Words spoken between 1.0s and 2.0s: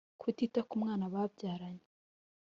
babyaranye